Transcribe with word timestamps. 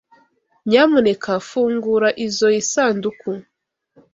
Nyamuneka 0.69 1.33
fungura 1.47 2.09
izoi 2.25 2.59
sanduku. 2.71 3.31